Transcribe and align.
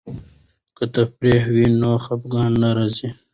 که 0.75 0.83
تفریح 0.95 1.41
وي 1.53 1.65
نو 1.79 1.91
خفګان 2.03 2.51
نه 2.61 2.69
راځي. 2.77 3.09